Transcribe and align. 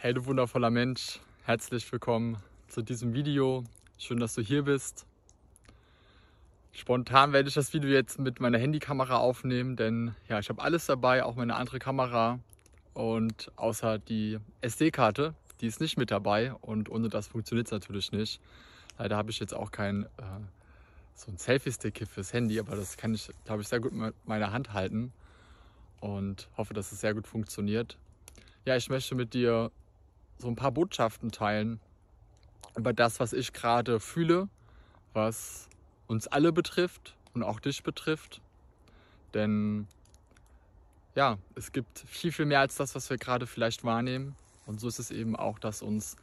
Hey 0.00 0.14
du 0.14 0.26
wundervoller 0.26 0.70
Mensch, 0.70 1.18
herzlich 1.42 1.90
willkommen 1.90 2.36
zu 2.68 2.82
diesem 2.82 3.14
Video. 3.14 3.64
Schön, 3.98 4.20
dass 4.20 4.32
du 4.32 4.42
hier 4.42 4.62
bist. 4.62 5.06
Spontan 6.70 7.32
werde 7.32 7.48
ich 7.48 7.54
das 7.56 7.72
Video 7.72 7.90
jetzt 7.90 8.16
mit 8.20 8.38
meiner 8.38 8.58
Handykamera 8.58 9.16
aufnehmen, 9.16 9.74
denn 9.74 10.14
ja, 10.28 10.38
ich 10.38 10.50
habe 10.50 10.62
alles 10.62 10.86
dabei, 10.86 11.24
auch 11.24 11.34
meine 11.34 11.56
andere 11.56 11.80
Kamera 11.80 12.38
und 12.94 13.50
außer 13.56 13.98
die 13.98 14.38
SD-Karte, 14.60 15.34
die 15.60 15.66
ist 15.66 15.80
nicht 15.80 15.98
mit 15.98 16.12
dabei 16.12 16.54
und 16.60 16.88
ohne 16.88 17.08
das 17.08 17.26
funktioniert 17.26 17.66
es 17.66 17.72
natürlich 17.72 18.12
nicht. 18.12 18.40
Leider 18.98 19.16
habe 19.16 19.32
ich 19.32 19.40
jetzt 19.40 19.52
auch 19.52 19.72
kein 19.72 20.04
äh, 20.04 20.22
so 21.16 21.32
ein 21.32 21.38
Selfie-Stick 21.38 21.98
hier 21.98 22.06
fürs 22.06 22.32
Handy, 22.32 22.60
aber 22.60 22.76
das 22.76 22.98
kann 22.98 23.14
ich, 23.14 23.32
glaube 23.46 23.62
ich, 23.62 23.68
sehr 23.68 23.80
gut 23.80 23.92
mit 23.92 24.14
meiner 24.26 24.52
Hand 24.52 24.72
halten 24.74 25.12
und 25.98 26.48
hoffe, 26.56 26.72
dass 26.72 26.92
es 26.92 27.00
sehr 27.00 27.14
gut 27.14 27.26
funktioniert. 27.26 27.98
Ja, 28.64 28.76
ich 28.76 28.88
möchte 28.90 29.16
mit 29.16 29.34
dir 29.34 29.72
so 30.38 30.48
ein 30.48 30.56
paar 30.56 30.72
Botschaften 30.72 31.30
teilen 31.30 31.80
über 32.76 32.92
das, 32.92 33.20
was 33.20 33.32
ich 33.32 33.52
gerade 33.52 34.00
fühle, 34.00 34.48
was 35.12 35.68
uns 36.06 36.26
alle 36.26 36.52
betrifft 36.52 37.16
und 37.34 37.42
auch 37.42 37.60
dich 37.60 37.82
betrifft. 37.82 38.40
Denn 39.34 39.88
ja, 41.14 41.38
es 41.54 41.72
gibt 41.72 41.98
viel, 42.06 42.32
viel 42.32 42.46
mehr 42.46 42.60
als 42.60 42.76
das, 42.76 42.94
was 42.94 43.10
wir 43.10 43.18
gerade 43.18 43.46
vielleicht 43.46 43.84
wahrnehmen. 43.84 44.36
Und 44.66 44.80
so 44.80 44.88
ist 44.88 44.98
es 44.98 45.10
eben 45.10 45.34
auch, 45.34 45.58
dass 45.58 45.82
uns 45.82 46.16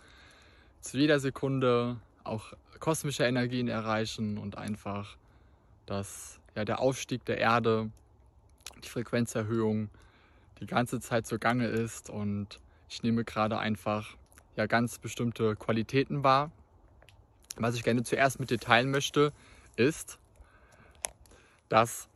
zu 0.81 0.97
jeder 0.97 1.19
Sekunde 1.19 1.97
auch 2.23 2.53
kosmische 2.79 3.23
Energien 3.23 3.67
erreichen 3.67 4.37
und 4.37 4.57
einfach 4.57 5.17
dass 5.85 6.39
ja, 6.55 6.65
der 6.65 6.79
Aufstieg 6.79 7.25
der 7.25 7.37
Erde, 7.37 7.89
die 8.83 8.89
Frequenzerhöhung 8.89 9.89
die 10.59 10.65
ganze 10.65 10.99
Zeit 10.99 11.27
so 11.27 11.37
gange 11.37 11.67
ist 11.67 12.09
und 12.09 12.59
ich 12.89 13.03
nehme 13.03 13.23
gerade 13.23 13.57
einfach 13.57 14.15
ja 14.55 14.65
ganz 14.65 14.99
bestimmte 14.99 15.55
Qualitäten 15.55 16.23
wahr. 16.23 16.51
Was 17.57 17.75
ich 17.75 17.83
gerne 17.83 18.03
zuerst 18.03 18.39
mit 18.39 18.49
dir 18.49 18.59
teilen 18.59 18.91
möchte, 18.91 19.31
ist, 19.75 20.19
dass 21.69 22.07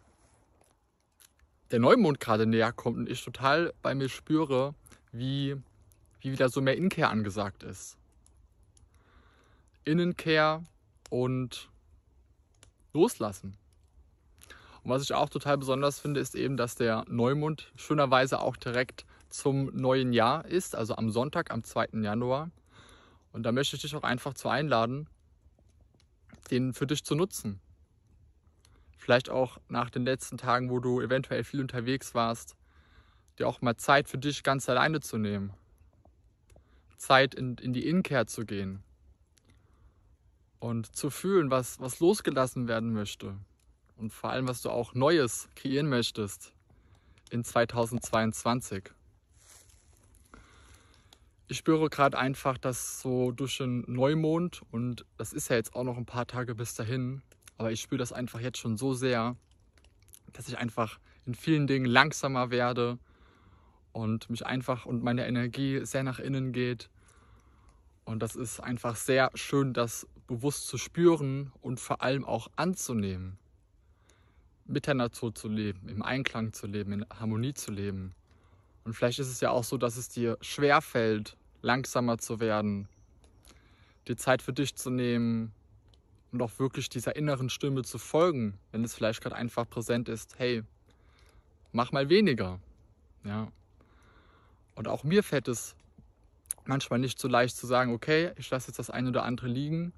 der 1.71 1.79
Neumond 1.79 2.19
gerade 2.19 2.45
näher 2.45 2.71
kommt 2.71 2.97
und 2.97 3.09
ich 3.09 3.23
total 3.23 3.73
bei 3.81 3.93
mir 3.95 4.09
spüre, 4.09 4.73
wie, 5.11 5.55
wie 6.21 6.31
wieder 6.31 6.49
so 6.49 6.61
mehr 6.61 6.75
Innenkehr 6.75 7.09
angesagt 7.09 7.63
ist. 7.63 7.97
Innenkehr 9.85 10.63
und 11.09 11.69
loslassen. 12.93 13.57
Und 14.83 14.91
was 14.91 15.03
ich 15.03 15.13
auch 15.13 15.29
total 15.29 15.57
besonders 15.57 15.99
finde, 15.99 16.19
ist 16.19 16.35
eben, 16.35 16.57
dass 16.57 16.75
der 16.75 17.05
Neumond 17.07 17.71
schönerweise 17.75 18.39
auch 18.39 18.57
direkt 18.57 19.05
zum 19.29 19.65
neuen 19.75 20.13
Jahr 20.13 20.45
ist, 20.45 20.75
also 20.75 20.95
am 20.95 21.09
Sonntag, 21.09 21.51
am 21.51 21.63
2. 21.63 21.89
Januar. 22.01 22.51
Und 23.31 23.43
da 23.43 23.51
möchte 23.51 23.75
ich 23.75 23.83
dich 23.83 23.95
auch 23.95 24.03
einfach 24.03 24.33
zu 24.33 24.49
einladen, 24.49 25.07
den 26.51 26.73
für 26.73 26.87
dich 26.87 27.03
zu 27.03 27.15
nutzen. 27.15 27.59
Vielleicht 28.97 29.29
auch 29.29 29.57
nach 29.69 29.89
den 29.89 30.03
letzten 30.03 30.37
Tagen, 30.37 30.69
wo 30.69 30.79
du 30.79 31.01
eventuell 31.01 31.43
viel 31.43 31.61
unterwegs 31.61 32.13
warst, 32.15 32.55
dir 33.37 33.47
auch 33.47 33.61
mal 33.61 33.77
Zeit 33.77 34.09
für 34.09 34.17
dich 34.17 34.43
ganz 34.43 34.67
alleine 34.67 34.99
zu 34.99 35.17
nehmen. 35.17 35.53
Zeit 36.97 37.33
in, 37.33 37.55
in 37.55 37.73
die 37.73 37.87
Innenkehr 37.87 38.27
zu 38.27 38.45
gehen. 38.45 38.83
Und 40.59 40.93
zu 40.95 41.09
fühlen, 41.09 41.49
was, 41.49 41.79
was 41.79 41.99
losgelassen 42.01 42.67
werden 42.67 42.91
möchte. 42.91 43.37
Und 43.95 44.11
vor 44.11 44.31
allem, 44.31 44.47
was 44.47 44.61
du 44.61 44.69
auch 44.69 44.93
Neues 44.93 45.47
kreieren 45.55 45.87
möchtest 45.87 46.53
in 47.29 47.43
2022 47.43 48.91
ich 51.49 51.57
spüre 51.57 51.89
gerade 51.89 52.17
einfach, 52.17 52.59
dass 52.59 53.01
so 53.01 53.31
durch 53.31 53.57
den 53.57 53.83
Neumond 53.87 54.61
und 54.69 55.03
das 55.17 55.33
ist 55.33 55.49
ja 55.49 55.55
jetzt 55.55 55.75
auch 55.75 55.83
noch 55.83 55.97
ein 55.97 56.05
paar 56.05 56.27
Tage 56.27 56.53
bis 56.53 56.75
dahin, 56.75 57.23
aber 57.57 57.71
ich 57.71 57.81
spüre 57.81 57.97
das 57.97 58.13
einfach 58.13 58.39
jetzt 58.39 58.59
schon 58.59 58.77
so 58.77 58.93
sehr, 58.93 59.35
dass 60.31 60.47
ich 60.47 60.59
einfach 60.59 60.99
in 61.25 61.33
vielen 61.33 61.65
Dingen 61.65 61.87
langsamer 61.87 62.51
werde 62.51 62.99
und 63.93 64.29
mich 64.29 64.45
einfach 64.45 64.85
und 64.85 65.03
meine 65.03 65.27
Energie 65.27 65.83
sehr 65.85 66.03
nach 66.03 66.19
innen 66.19 66.53
geht. 66.53 66.91
Und 68.05 68.19
das 68.19 68.35
ist 68.35 68.59
einfach 68.59 68.95
sehr 68.95 69.31
schön, 69.33 69.73
das 69.73 70.07
bewusst 70.27 70.67
zu 70.67 70.77
spüren 70.77 71.51
und 71.61 71.79
vor 71.79 72.03
allem 72.03 72.25
auch 72.25 72.47
anzunehmen. 72.57 73.39
Mit 74.65 74.85
der 74.85 74.93
Natur 74.93 75.33
zu 75.33 75.47
leben, 75.47 75.89
im 75.89 76.03
Einklang 76.03 76.53
zu 76.53 76.67
leben, 76.67 76.91
in 76.91 77.05
Harmonie 77.09 77.55
zu 77.55 77.71
leben. 77.71 78.13
Und 78.83 78.93
vielleicht 78.93 79.17
ist 79.17 79.29
es 79.29 79.41
ja 79.41 79.49
auch 79.49 79.63
so, 79.63 79.77
dass 79.77 79.97
es 79.97 80.09
dir 80.09 80.37
schwer 80.41 80.81
fällt, 80.81 81.35
langsamer 81.61 82.17
zu 82.17 82.39
werden, 82.39 82.87
die 84.07 84.15
Zeit 84.15 84.41
für 84.41 84.53
dich 84.53 84.75
zu 84.75 84.89
nehmen 84.89 85.51
und 86.31 86.41
auch 86.41 86.59
wirklich 86.59 86.89
dieser 86.89 87.15
inneren 87.15 87.49
Stimme 87.49 87.83
zu 87.83 87.97
folgen, 87.97 88.57
wenn 88.71 88.83
es 88.83 88.93
vielleicht 88.93 89.21
gerade 89.21 89.35
einfach 89.35 89.69
präsent 89.69 90.09
ist, 90.09 90.37
hey, 90.37 90.63
mach 91.71 91.91
mal 91.91 92.09
weniger. 92.09 92.59
Ja. 93.23 93.47
Und 94.75 94.87
auch 94.87 95.03
mir 95.03 95.23
fällt 95.23 95.47
es 95.47 95.75
manchmal 96.65 96.99
nicht 96.99 97.19
so 97.19 97.27
leicht 97.27 97.57
zu 97.57 97.67
sagen, 97.67 97.93
okay, 97.93 98.31
ich 98.37 98.49
lasse 98.49 98.67
jetzt 98.67 98.79
das 98.79 98.89
eine 98.89 99.09
oder 99.09 99.23
andere 99.23 99.47
liegen 99.47 99.91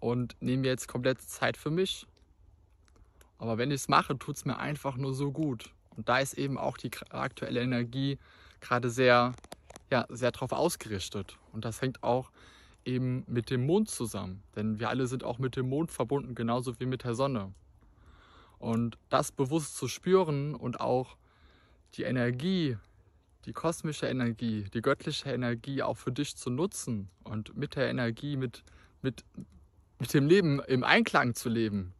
und 0.00 0.36
nehme 0.40 0.66
jetzt 0.66 0.88
komplette 0.88 1.26
Zeit 1.26 1.56
für 1.56 1.70
mich. 1.70 2.06
Aber 3.38 3.58
wenn 3.58 3.70
ich 3.70 3.82
es 3.82 3.88
mache, 3.88 4.18
tut 4.18 4.36
es 4.36 4.44
mir 4.44 4.58
einfach 4.58 4.96
nur 4.96 5.14
so 5.14 5.30
gut. 5.30 5.70
Und 5.96 6.08
da 6.08 6.18
ist 6.18 6.34
eben 6.34 6.58
auch 6.58 6.78
die 6.78 6.90
aktuelle 7.10 7.60
Energie 7.60 8.18
gerade 8.60 8.90
sehr 8.90 9.34
ja, 9.90 10.06
sehr 10.08 10.32
darauf 10.32 10.52
ausgerichtet. 10.52 11.38
Und 11.52 11.64
das 11.64 11.80
hängt 11.80 12.02
auch 12.02 12.30
eben 12.84 13.24
mit 13.26 13.50
dem 13.50 13.66
Mond 13.66 13.90
zusammen. 13.90 14.42
Denn 14.54 14.78
wir 14.78 14.88
alle 14.88 15.06
sind 15.06 15.24
auch 15.24 15.38
mit 15.38 15.56
dem 15.56 15.68
Mond 15.68 15.90
verbunden, 15.90 16.34
genauso 16.34 16.78
wie 16.80 16.86
mit 16.86 17.04
der 17.04 17.14
Sonne. 17.14 17.52
Und 18.58 18.98
das 19.08 19.32
bewusst 19.32 19.76
zu 19.76 19.88
spüren 19.88 20.54
und 20.54 20.80
auch 20.80 21.16
die 21.94 22.04
Energie, 22.04 22.76
die 23.44 23.52
kosmische 23.52 24.06
Energie, 24.06 24.64
die 24.72 24.82
göttliche 24.82 25.30
Energie 25.30 25.82
auch 25.82 25.96
für 25.96 26.12
dich 26.12 26.36
zu 26.36 26.50
nutzen 26.50 27.08
und 27.22 27.56
mit 27.56 27.76
der 27.76 27.88
Energie, 27.88 28.36
mit, 28.36 28.64
mit, 29.02 29.24
mit 29.98 30.14
dem 30.14 30.26
Leben 30.26 30.60
im 30.60 30.84
Einklang 30.84 31.34
zu 31.34 31.48
leben, 31.48 31.92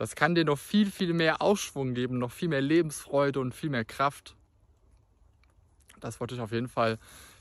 das 0.00 0.14
kann 0.14 0.34
dir 0.34 0.46
noch 0.46 0.58
viel, 0.58 0.90
viel 0.90 1.12
mehr 1.12 1.42
Aufschwung 1.42 1.92
geben, 1.92 2.18
noch 2.18 2.32
viel 2.32 2.48
mehr 2.48 2.62
Lebensfreude 2.62 3.38
und 3.38 3.54
viel 3.54 3.68
mehr 3.68 3.84
Kraft. 3.84 4.34
Das 6.00 6.20
wollte 6.20 6.34
ich 6.34 6.40
auf 6.40 6.52
jeden 6.52 6.68
Fall 6.68 6.98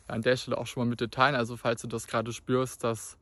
an 0.08 0.22
der 0.22 0.38
Stelle 0.38 0.58
auch 0.58 0.68
schon 0.68 0.84
mal 0.84 0.90
mit 0.90 1.02
dir 1.02 1.10
teilen. 1.10 1.36
Also 1.36 1.58
falls 1.58 1.82
du 1.82 1.88
das 1.88 2.08
gerade 2.08 2.34
spürst, 2.34 2.84
dass 2.84 3.18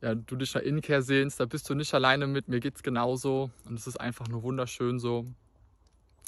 ja, 0.00 0.14
du 0.14 0.36
dich 0.36 0.54
nach 0.54 0.62
Innenkehr 0.62 1.02
sehnst, 1.02 1.40
da 1.40 1.46
bist 1.46 1.68
du 1.68 1.74
nicht 1.74 1.94
alleine 1.94 2.26
mit. 2.26 2.48
Mir 2.48 2.60
geht 2.60 2.76
es 2.76 2.82
genauso 2.82 3.50
und 3.64 3.78
es 3.78 3.86
ist 3.86 4.00
einfach 4.00 4.28
nur 4.28 4.42
wunderschön 4.42 4.98
so. 4.98 5.26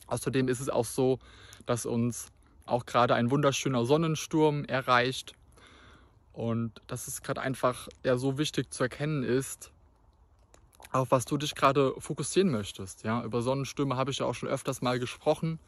Außerdem 0.06 0.48
ist 0.48 0.60
es 0.60 0.68
auch 0.68 0.84
so, 0.84 1.18
dass 1.66 1.84
uns 1.84 2.28
auch 2.64 2.86
gerade 2.86 3.14
ein 3.14 3.30
wunderschöner 3.30 3.84
Sonnensturm 3.84 4.64
erreicht. 4.64 5.34
Und 6.32 6.82
dass 6.86 7.08
es 7.08 7.22
gerade 7.22 7.40
einfach 7.40 7.88
ja, 8.04 8.18
so 8.18 8.36
wichtig 8.36 8.70
zu 8.70 8.82
erkennen 8.82 9.22
ist, 9.22 9.72
auf 10.92 11.10
was 11.10 11.24
du 11.24 11.38
dich 11.38 11.54
gerade 11.54 11.94
fokussieren 11.98 12.50
möchtest. 12.50 13.04
Ja, 13.04 13.24
über 13.24 13.40
Sonnenstürme 13.40 13.96
habe 13.96 14.10
ich 14.10 14.18
ja 14.18 14.26
auch 14.26 14.34
schon 14.34 14.48
öfters 14.48 14.82
mal 14.82 14.98
gesprochen 14.98 15.58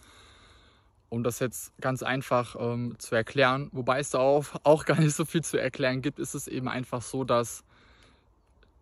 um 1.11 1.23
das 1.23 1.39
jetzt 1.39 1.73
ganz 1.81 2.03
einfach 2.03 2.57
ähm, 2.59 2.97
zu 2.99 3.15
erklären, 3.15 3.71
wobei 3.73 4.01
es 4.01 4.11
da 4.11 4.19
auch, 4.19 4.47
auch 4.63 4.85
gar 4.85 5.01
nicht 5.01 5.15
so 5.15 5.25
viel 5.25 5.43
zu 5.43 5.61
erklären 5.61 6.03
gibt, 6.03 6.19
ist 6.19 6.35
es 6.35 6.49
eben 6.49 6.69
einfach 6.69 7.03
so, 7.03 7.25
dass 7.25 7.65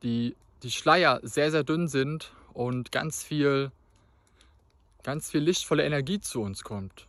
die, 0.03 0.35
die 0.63 0.71
Schleier 0.71 1.21
sehr, 1.23 1.51
sehr 1.51 1.65
dünn 1.65 1.89
sind 1.89 2.33
und 2.53 2.91
ganz 2.91 3.23
viel, 3.23 3.71
ganz 5.03 5.31
viel 5.31 5.41
lichtvolle 5.41 5.85
Energie 5.85 6.21
zu 6.21 6.43
uns 6.43 6.65
kommt. 6.65 7.07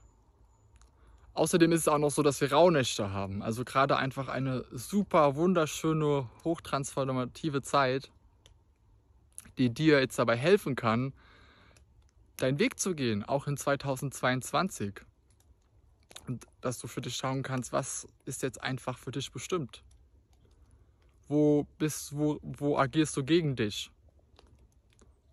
Außerdem 1.33 1.71
ist 1.71 1.81
es 1.81 1.87
auch 1.87 1.99
noch 1.99 2.09
so, 2.09 2.23
dass 2.23 2.41
wir 2.41 2.51
Rauhnächte 2.51 3.11
haben. 3.11 3.43
Also 3.43 3.63
gerade 3.63 3.97
einfach 3.97 4.27
eine 4.27 4.65
super 4.71 5.35
wunderschöne, 5.35 6.27
hochtransformative 6.43 7.61
Zeit, 7.61 8.09
die 9.59 9.69
dir 9.69 9.99
jetzt 9.99 10.17
dabei 10.17 10.35
helfen 10.35 10.75
kann, 10.75 11.13
deinen 12.37 12.57
Weg 12.59 12.79
zu 12.79 12.95
gehen, 12.95 13.23
auch 13.23 13.45
in 13.45 13.55
2022. 13.55 15.01
Und 16.27 16.45
dass 16.61 16.79
du 16.79 16.87
für 16.87 17.01
dich 17.01 17.15
schauen 17.15 17.41
kannst, 17.41 17.71
was 17.71 18.07
ist 18.25 18.43
jetzt 18.43 18.61
einfach 18.61 18.97
für 18.97 19.11
dich 19.11 19.31
bestimmt. 19.31 19.81
Wo 21.29 21.65
bist 21.77 22.15
wo, 22.15 22.39
wo 22.41 22.77
agierst 22.77 23.15
du 23.15 23.23
gegen 23.23 23.55
dich? 23.55 23.89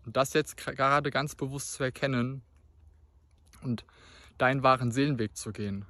Und 0.07 0.17
das 0.17 0.33
jetzt 0.35 0.57
gerade 0.57 1.11
ganz 1.11 1.35
bewusst 1.35 1.73
zu 1.73 1.83
erkennen 1.83 2.43
und 3.63 3.85
deinen 4.39 4.63
wahren 4.63 4.93
Seelenweg 4.93 5.37
zu 5.37 5.53
gehen. 5.53 5.85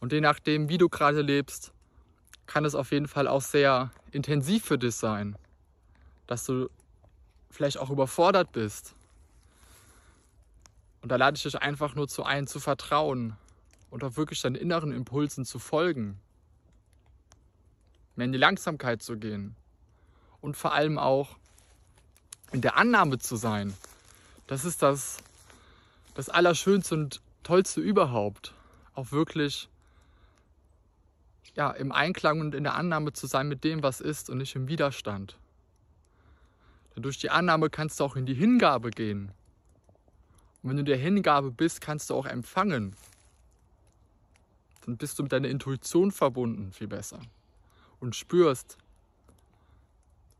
Und 0.00 0.12
je 0.12 0.20
nachdem, 0.20 0.68
wie 0.68 0.78
du 0.78 0.88
gerade 0.88 1.22
lebst, 1.22 1.72
kann 2.46 2.64
es 2.64 2.74
auf 2.74 2.92
jeden 2.92 3.08
Fall 3.08 3.28
auch 3.28 3.42
sehr 3.42 3.90
intensiv 4.10 4.64
für 4.64 4.78
dich 4.78 4.94
sein, 4.94 5.36
dass 6.26 6.44
du 6.44 6.70
vielleicht 7.50 7.78
auch 7.78 7.90
überfordert 7.90 8.52
bist 8.52 8.94
und 11.02 11.10
da 11.10 11.16
lade 11.16 11.36
ich 11.36 11.42
dich 11.42 11.60
einfach 11.60 11.94
nur 11.94 12.08
zu 12.08 12.24
ein, 12.24 12.46
zu 12.46 12.60
vertrauen 12.60 13.36
und 13.90 14.04
auch 14.04 14.16
wirklich 14.16 14.42
deinen 14.42 14.56
inneren 14.56 14.92
Impulsen 14.92 15.44
zu 15.44 15.58
folgen, 15.58 16.20
mehr 18.16 18.26
in 18.26 18.32
die 18.32 18.38
Langsamkeit 18.38 19.02
zu 19.02 19.16
gehen 19.16 19.56
und 20.40 20.56
vor 20.56 20.72
allem 20.72 20.98
auch 20.98 21.36
in 22.52 22.60
der 22.60 22.76
Annahme 22.76 23.18
zu 23.18 23.36
sein. 23.36 23.74
Das 24.46 24.64
ist 24.64 24.82
das, 24.82 25.18
das 26.14 26.28
Allerschönste 26.28 26.94
und 26.94 27.20
Tollste 27.42 27.80
überhaupt. 27.80 28.54
Auch 28.94 29.12
wirklich 29.12 29.68
ja, 31.54 31.70
im 31.70 31.92
Einklang 31.92 32.40
und 32.40 32.54
in 32.54 32.64
der 32.64 32.74
Annahme 32.74 33.12
zu 33.12 33.26
sein 33.26 33.48
mit 33.48 33.64
dem, 33.64 33.82
was 33.82 34.00
ist 34.00 34.30
und 34.30 34.38
nicht 34.38 34.54
im 34.56 34.68
Widerstand. 34.68 35.38
Denn 36.94 37.02
durch 37.02 37.18
die 37.18 37.30
Annahme 37.30 37.70
kannst 37.70 38.00
du 38.00 38.04
auch 38.04 38.16
in 38.16 38.26
die 38.26 38.34
Hingabe 38.34 38.90
gehen. 38.90 39.32
Und 40.62 40.70
wenn 40.70 40.76
du 40.76 40.84
der 40.84 40.96
Hingabe 40.96 41.50
bist, 41.50 41.80
kannst 41.80 42.10
du 42.10 42.14
auch 42.14 42.26
empfangen. 42.26 42.94
Dann 44.84 44.96
bist 44.96 45.18
du 45.18 45.22
mit 45.22 45.32
deiner 45.32 45.48
Intuition 45.48 46.10
verbunden, 46.10 46.72
viel 46.72 46.88
besser. 46.88 47.20
Und 48.00 48.16
spürst, 48.16 48.78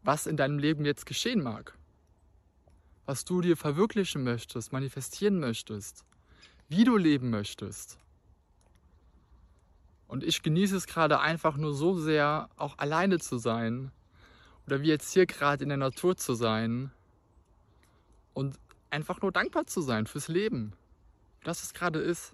was 0.03 0.26
in 0.26 0.37
deinem 0.37 0.59
Leben 0.59 0.85
jetzt 0.85 1.06
geschehen 1.06 1.43
mag. 1.43 1.75
Was 3.06 3.25
du 3.25 3.41
dir 3.41 3.56
verwirklichen 3.56 4.25
möchtest, 4.25 4.73
manifestieren 4.73 5.38
möchtest. 5.38 6.05
Wie 6.69 6.85
du 6.85 6.97
leben 6.97 7.31
möchtest. 7.31 7.99
Und 10.06 10.25
ich 10.25 10.43
genieße 10.43 10.76
es 10.76 10.87
gerade 10.87 11.21
einfach 11.21 11.56
nur 11.56 11.75
so 11.75 11.99
sehr, 11.99 12.49
auch 12.56 12.79
alleine 12.79 13.19
zu 13.19 13.38
sein. 13.38 13.93
Oder 14.67 14.81
wie 14.82 14.88
jetzt 14.88 15.12
hier 15.12 15.26
gerade 15.26 15.62
in 15.62 15.69
der 15.69 15.79
Natur 15.79 16.17
zu 16.17 16.35
sein. 16.35 16.91
Und 18.32 18.59
einfach 18.90 19.20
nur 19.20 19.32
dankbar 19.32 19.67
zu 19.67 19.81
sein 19.81 20.06
fürs 20.06 20.29
Leben. 20.29 20.73
Dass 21.44 21.62
es 21.62 21.75
gerade 21.75 22.00
ist. 22.00 22.32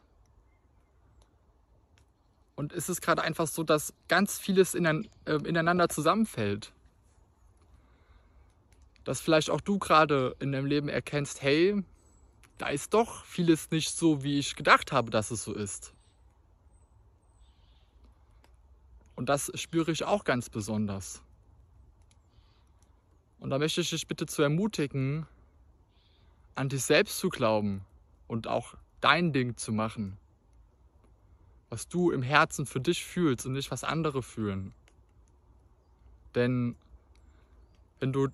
Und 2.56 2.73
es 2.73 2.89
ist 2.89 3.03
gerade 3.03 3.23
einfach 3.23 3.47
so, 3.47 3.62
dass 3.65 3.93
ganz 4.09 4.39
vieles 4.39 4.75
äh, 4.75 5.03
ineinander 5.27 5.89
zusammenfällt. 5.89 6.73
Dass 9.05 9.21
vielleicht 9.21 9.51
auch 9.51 9.61
du 9.61 9.79
gerade 9.79 10.37
in 10.39 10.53
deinem 10.53 10.67
Leben 10.67 10.89
erkennst, 10.89 11.43
hey, 11.43 11.83
da 12.59 12.69
ist 12.69 12.95
doch 12.95 13.25
vieles 13.25 13.71
nicht 13.71 13.91
so, 13.91 14.23
wie 14.23 14.39
ich 14.39 14.55
gedacht 14.55 14.93
habe, 14.93 15.11
dass 15.11 15.31
es 15.31 15.43
so 15.43 15.53
ist. 15.53 15.93
Und 19.17 19.29
das 19.29 19.51
spüre 19.55 19.93
ich 19.93 20.05
auch 20.05 20.25
ganz 20.25 20.49
besonders. 20.49 21.23
Und 23.39 23.51
da 23.51 23.59
möchte 23.59 23.81
ich 23.81 23.91
dich 23.91 24.06
bitte 24.06 24.27
zu 24.27 24.43
ermutigen, 24.43 25.27
an 26.55 26.69
dich 26.69 26.85
selbst 26.85 27.19
zu 27.19 27.29
glauben 27.29 27.85
und 28.27 28.47
auch 28.47 28.75
dein 29.01 29.33
Ding 29.33 29.56
zu 29.56 29.73
machen. 29.73 30.17
Was 31.71 31.89
du 31.89 32.11
im 32.11 32.23
Herzen 32.23 32.67
für 32.67 32.81
dich 32.81 33.05
fühlst 33.05 33.47
und 33.47 33.53
nicht 33.53 33.71
was 33.71 33.85
andere 33.85 34.23
fühlen. 34.23 34.73
Denn 36.35 36.77
wenn 38.01 38.12
du, 38.12 38.29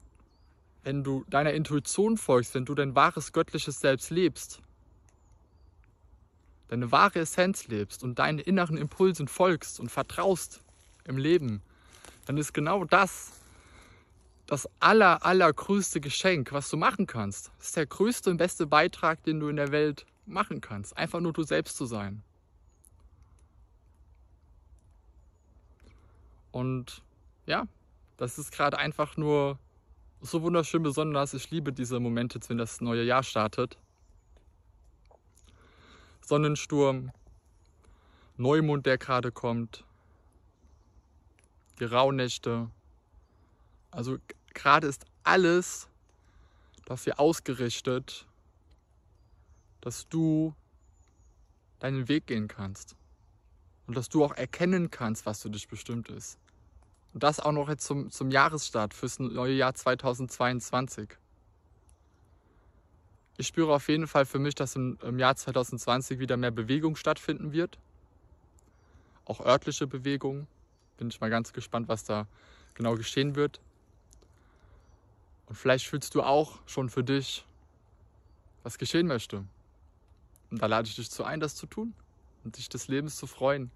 wenn 0.82 1.05
du 1.05 1.25
deiner 1.28 1.52
Intuition 1.52 2.17
folgst, 2.17 2.55
wenn 2.55 2.64
du 2.64 2.75
dein 2.75 2.94
wahres 2.94 3.32
göttliches 3.32 3.81
Selbst 3.81 4.11
lebst, 4.11 4.61
deine 6.69 6.93
wahre 6.93 7.20
Essenz 7.20 7.69
lebst 7.69 8.05
und 8.05 8.19
deinen 8.19 8.38
inneren 8.38 8.76
Impulsen 8.76 9.28
folgst 9.28 9.81
und 9.81 9.90
vertraust 9.90 10.62
im 11.05 11.19
Leben, 11.19 11.62
dann 12.26 12.37
ist 12.37 12.52
genau 12.52 12.84
das 12.84 13.39
das 14.50 14.69
aller, 14.81 15.25
allergrößte 15.25 16.00
Geschenk, 16.00 16.50
was 16.50 16.69
du 16.69 16.76
machen 16.76 17.06
kannst. 17.06 17.52
Das 17.58 17.69
ist 17.69 17.76
der 17.76 17.87
größte 17.87 18.31
und 18.31 18.37
beste 18.37 18.67
Beitrag, 18.67 19.23
den 19.23 19.38
du 19.38 19.49
in 19.49 19.55
der 19.55 19.70
Welt 19.70 20.06
machen 20.26 20.61
kannst. 20.61 20.97
Einfach 20.97 21.20
nur 21.20 21.32
du 21.32 21.44
selbst 21.44 21.76
zu 21.76 21.87
sein. 21.87 22.25
Und 26.50 27.00
ja, 27.47 27.69
das 28.17 28.38
ist 28.38 28.50
gerade 28.50 28.76
einfach 28.76 29.17
nur 29.17 29.56
so 30.20 30.43
wunderschön 30.43 30.82
besonders. 30.82 31.32
Ich 31.32 31.49
liebe 31.53 31.73
diese 31.73 32.00
Momente, 32.00 32.41
wenn 32.49 32.58
das 32.58 32.81
neue 32.81 33.05
Jahr 33.05 33.23
startet. 33.23 33.79
Sonnensturm, 36.23 37.12
Neumond, 38.37 38.85
der 38.85 38.99
gerade 38.99 39.31
kommt, 39.31 39.85
die 41.79 41.85
Rauhnächte. 41.85 42.69
Also 43.93 44.19
gerade 44.55 44.87
ist 44.87 45.05
alles 45.23 45.88
dafür 46.87 47.20
ausgerichtet, 47.20 48.26
dass 49.81 50.08
du 50.08 50.55
deinen 51.79 52.08
Weg 52.08 52.26
gehen 52.26 52.49
kannst. 52.49 52.97
Und 53.87 53.97
dass 53.97 54.08
du 54.08 54.25
auch 54.25 54.37
erkennen 54.37 54.91
kannst, 54.91 55.26
was 55.26 55.43
für 55.43 55.50
dich 55.50 55.67
bestimmt 55.67 56.08
ist. 56.08 56.38
Und 57.12 57.23
das 57.23 57.41
auch 57.41 57.52
noch 57.52 57.69
jetzt 57.69 57.85
zum, 57.87 58.11
zum 58.11 58.31
Jahresstart 58.31 58.94
fürs 58.94 59.19
neue 59.19 59.55
Jahr 59.55 59.75
2022. 59.75 61.11
Ich 63.37 63.46
spüre 63.46 63.75
auf 63.75 63.88
jeden 63.88 64.06
Fall 64.06 64.26
für 64.26 64.38
mich, 64.38 64.55
dass 64.55 64.76
im, 64.76 64.99
im 65.03 65.19
Jahr 65.19 65.35
2020 65.35 66.19
wieder 66.19 66.37
mehr 66.37 66.50
Bewegung 66.50 66.94
stattfinden 66.94 67.53
wird. 67.53 67.79
Auch 69.25 69.41
örtliche 69.41 69.87
Bewegung. 69.87 70.46
Bin 70.99 71.08
ich 71.08 71.20
mal 71.20 71.31
ganz 71.31 71.53
gespannt, 71.53 71.88
was 71.88 72.05
da 72.05 72.26
genau 72.75 72.94
geschehen 72.94 73.35
wird. 73.35 73.61
Und 75.50 75.56
vielleicht 75.56 75.88
fühlst 75.88 76.14
du 76.14 76.23
auch 76.23 76.61
schon 76.67 76.88
für 76.88 77.02
dich, 77.02 77.44
was 78.62 78.79
geschehen 78.79 79.08
möchte. 79.08 79.44
Und 80.49 80.62
da 80.62 80.67
lade 80.67 80.87
ich 80.87 80.94
dich 80.94 81.11
zu 81.11 81.25
ein, 81.25 81.41
das 81.41 81.56
zu 81.56 81.67
tun 81.67 81.93
und 82.44 82.56
dich 82.56 82.69
des 82.69 82.87
Lebens 82.87 83.17
zu 83.17 83.26
freuen. 83.26 83.73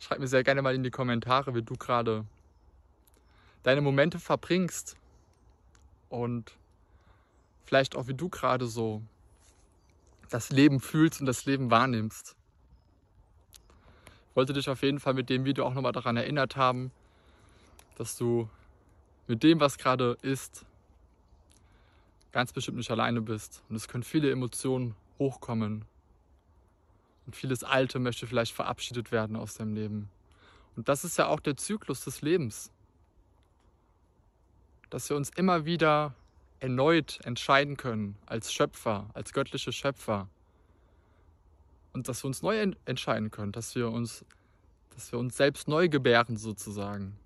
Schreib 0.00 0.18
mir 0.18 0.26
sehr 0.26 0.42
gerne 0.42 0.62
mal 0.62 0.74
in 0.74 0.82
die 0.82 0.90
Kommentare, 0.90 1.54
wie 1.54 1.62
du 1.62 1.76
gerade 1.76 2.24
deine 3.62 3.82
Momente 3.82 4.18
verbringst 4.18 4.96
und 6.08 6.56
vielleicht 7.66 7.94
auch 7.94 8.08
wie 8.08 8.14
du 8.14 8.28
gerade 8.28 8.66
so 8.66 9.00
das 10.28 10.50
Leben 10.50 10.80
fühlst 10.80 11.20
und 11.20 11.26
das 11.26 11.44
Leben 11.44 11.70
wahrnimmst. 11.70 12.34
Ich 14.30 14.36
wollte 14.36 14.54
dich 14.54 14.68
auf 14.68 14.82
jeden 14.82 14.98
Fall 14.98 15.14
mit 15.14 15.30
dem 15.30 15.44
Video 15.44 15.64
auch 15.66 15.74
nochmal 15.74 15.92
daran 15.92 16.16
erinnert 16.16 16.56
haben, 16.56 16.90
dass 18.00 18.16
du 18.16 18.48
mit 19.26 19.42
dem, 19.42 19.60
was 19.60 19.76
gerade 19.76 20.16
ist, 20.22 20.64
ganz 22.32 22.50
bestimmt 22.50 22.78
nicht 22.78 22.90
alleine 22.90 23.20
bist. 23.20 23.62
Und 23.68 23.76
es 23.76 23.88
können 23.88 24.04
viele 24.04 24.30
Emotionen 24.30 24.96
hochkommen. 25.18 25.84
Und 27.26 27.36
vieles 27.36 27.62
Alte 27.62 27.98
möchte 27.98 28.26
vielleicht 28.26 28.54
verabschiedet 28.54 29.12
werden 29.12 29.36
aus 29.36 29.52
deinem 29.54 29.74
Leben. 29.74 30.08
Und 30.76 30.88
das 30.88 31.04
ist 31.04 31.18
ja 31.18 31.26
auch 31.26 31.40
der 31.40 31.58
Zyklus 31.58 32.02
des 32.02 32.22
Lebens. 32.22 32.72
Dass 34.88 35.10
wir 35.10 35.16
uns 35.18 35.28
immer 35.28 35.66
wieder 35.66 36.14
erneut 36.58 37.20
entscheiden 37.24 37.76
können 37.76 38.16
als 38.24 38.50
Schöpfer, 38.50 39.10
als 39.12 39.34
göttliche 39.34 39.72
Schöpfer. 39.72 40.26
Und 41.92 42.08
dass 42.08 42.24
wir 42.24 42.28
uns 42.28 42.40
neu 42.40 42.72
entscheiden 42.86 43.30
können, 43.30 43.52
dass 43.52 43.74
wir 43.74 43.90
uns, 43.90 44.24
dass 44.94 45.12
wir 45.12 45.18
uns 45.18 45.36
selbst 45.36 45.68
neu 45.68 45.90
gebären 45.90 46.38
sozusagen. 46.38 47.19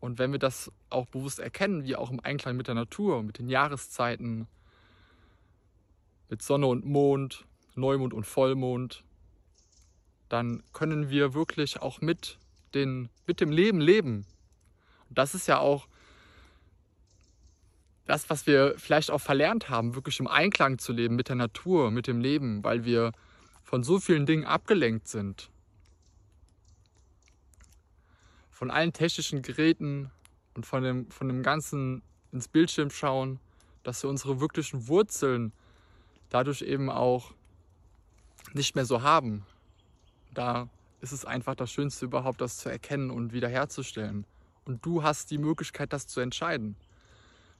Und 0.00 0.18
wenn 0.18 0.32
wir 0.32 0.38
das 0.38 0.70
auch 0.90 1.06
bewusst 1.06 1.40
erkennen, 1.40 1.84
wie 1.84 1.96
auch 1.96 2.10
im 2.10 2.20
Einklang 2.20 2.56
mit 2.56 2.68
der 2.68 2.74
Natur, 2.74 3.22
mit 3.22 3.38
den 3.38 3.48
Jahreszeiten, 3.48 4.46
mit 6.28 6.42
Sonne 6.42 6.66
und 6.66 6.84
Mond, 6.84 7.46
Neumond 7.74 8.14
und 8.14 8.24
Vollmond, 8.24 9.02
dann 10.28 10.62
können 10.72 11.10
wir 11.10 11.34
wirklich 11.34 11.80
auch 11.80 12.00
mit, 12.00 12.38
den, 12.74 13.08
mit 13.26 13.40
dem 13.40 13.50
Leben 13.50 13.80
leben. 13.80 14.26
Und 15.08 15.18
das 15.18 15.34
ist 15.34 15.48
ja 15.48 15.58
auch 15.58 15.88
das, 18.04 18.30
was 18.30 18.46
wir 18.46 18.74
vielleicht 18.78 19.10
auch 19.10 19.20
verlernt 19.20 19.68
haben, 19.68 19.94
wirklich 19.94 20.20
im 20.20 20.26
Einklang 20.26 20.78
zu 20.78 20.92
leben 20.92 21.16
mit 21.16 21.28
der 21.28 21.36
Natur, 21.36 21.90
mit 21.90 22.06
dem 22.06 22.20
Leben, 22.20 22.62
weil 22.62 22.84
wir 22.84 23.12
von 23.62 23.82
so 23.82 23.98
vielen 23.98 24.26
Dingen 24.26 24.44
abgelenkt 24.44 25.08
sind 25.08 25.50
von 28.58 28.72
allen 28.72 28.92
technischen 28.92 29.40
Geräten 29.40 30.10
und 30.54 30.66
von 30.66 30.82
dem, 30.82 31.08
von 31.12 31.28
dem 31.28 31.44
ganzen 31.44 32.02
ins 32.32 32.48
Bildschirm 32.48 32.90
schauen, 32.90 33.38
dass 33.84 34.02
wir 34.02 34.10
unsere 34.10 34.40
wirklichen 34.40 34.88
Wurzeln 34.88 35.52
dadurch 36.28 36.62
eben 36.62 36.90
auch 36.90 37.34
nicht 38.54 38.74
mehr 38.74 38.84
so 38.84 39.02
haben. 39.02 39.46
Da 40.34 40.68
ist 41.00 41.12
es 41.12 41.24
einfach 41.24 41.54
das 41.54 41.70
Schönste 41.70 42.06
überhaupt, 42.06 42.40
das 42.40 42.56
zu 42.58 42.68
erkennen 42.68 43.12
und 43.12 43.32
wiederherzustellen. 43.32 44.26
Und 44.64 44.84
du 44.84 45.04
hast 45.04 45.30
die 45.30 45.38
Möglichkeit, 45.38 45.92
das 45.92 46.08
zu 46.08 46.18
entscheiden. 46.18 46.74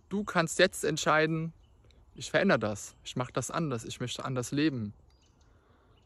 Du 0.09 0.25
kannst 0.25 0.59
jetzt 0.59 0.85
entscheiden, 0.85 1.53
ich 2.17 2.33
verändere 2.33 2.59
das, 2.59 2.97
ich 3.05 3.15
mache 3.15 3.33
das 3.33 3.53
anders, 3.53 3.85
ich 3.85 4.01
möchte 4.01 4.25
anders 4.25 4.51
leben. 4.51 4.93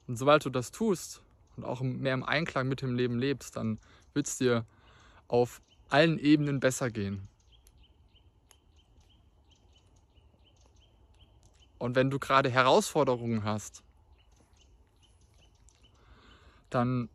Und 0.06 0.18
sobald 0.18 0.44
du 0.44 0.50
das 0.50 0.70
tust 0.70 1.22
und 1.56 1.64
auch 1.64 1.80
mehr 1.80 2.12
im 2.12 2.24
Einklang 2.24 2.68
mit 2.68 2.82
dem 2.82 2.94
Leben 2.94 3.18
lebst, 3.18 3.56
dann 3.56 3.78
wird 4.12 4.26
es 4.26 4.36
dir 4.36 4.66
auf 5.32 5.62
allen 5.88 6.18
Ebenen 6.18 6.60
besser 6.60 6.90
gehen. 6.90 7.26
Und 11.78 11.96
wenn 11.96 12.10
du 12.10 12.18
gerade 12.18 12.50
Herausforderungen 12.50 13.42
hast, 13.42 13.82
dann 16.68 17.08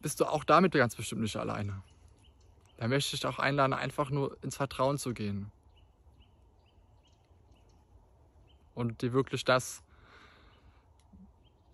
bist 0.00 0.20
du 0.20 0.24
auch 0.26 0.44
damit 0.44 0.72
ganz 0.72 0.94
bestimmt 0.94 1.22
nicht 1.22 1.36
alleine. 1.36 1.82
Da 2.76 2.86
möchte 2.86 3.16
ich 3.16 3.20
dich 3.22 3.26
auch 3.28 3.40
einladen, 3.40 3.72
einfach 3.72 4.10
nur 4.10 4.40
ins 4.44 4.56
Vertrauen 4.56 4.96
zu 4.96 5.14
gehen. 5.14 5.50
Und 8.76 9.02
dir 9.02 9.12
wirklich 9.12 9.44
das, 9.44 9.82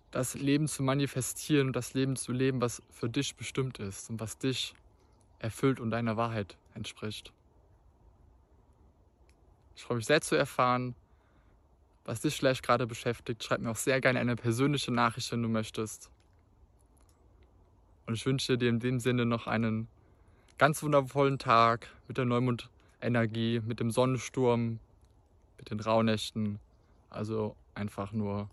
das 0.09 0.33
Leben 0.33 0.67
zu 0.67 0.81
manifestieren 0.81 1.73
das 1.73 1.93
Leben 1.93 2.15
zu 2.15 2.31
leben, 2.31 2.59
was 2.59 2.81
für 2.89 3.07
dich 3.07 3.35
bestimmt 3.35 3.77
ist 3.77 4.09
und 4.09 4.19
was 4.19 4.39
dich 4.39 4.73
erfüllt 5.41 5.79
und 5.79 5.91
deiner 5.91 6.17
Wahrheit 6.17 6.55
entspricht. 6.75 7.33
Ich 9.75 9.83
freue 9.83 9.97
mich 9.97 10.05
sehr 10.05 10.21
zu 10.21 10.35
erfahren, 10.35 10.95
was 12.05 12.21
dich 12.21 12.35
vielleicht 12.35 12.63
gerade 12.63 12.87
beschäftigt. 12.87 13.43
Schreib 13.43 13.61
mir 13.61 13.71
auch 13.71 13.75
sehr 13.75 13.99
gerne 14.01 14.19
eine 14.19 14.35
persönliche 14.35 14.91
Nachricht, 14.91 15.31
wenn 15.31 15.41
du 15.41 15.49
möchtest. 15.49 16.09
Und 18.05 18.13
ich 18.13 18.25
wünsche 18.25 18.57
dir 18.57 18.69
in 18.69 18.79
dem 18.79 18.99
Sinne 18.99 19.25
noch 19.25 19.47
einen 19.47 19.87
ganz 20.57 20.83
wundervollen 20.83 21.39
Tag 21.39 21.87
mit 22.07 22.17
der 22.17 22.25
Neumond-Energie, 22.25 23.61
mit 23.65 23.79
dem 23.79 23.89
Sonnensturm, 23.91 24.79
mit 25.57 25.71
den 25.71 25.79
Rauhnächten. 25.79 26.59
Also 27.09 27.55
einfach 27.73 28.11
nur 28.11 28.49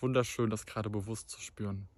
wunderschön, 0.00 0.50
das 0.50 0.66
gerade 0.66 0.88
bewusst 0.88 1.28
zu 1.28 1.40
spüren. 1.40 1.88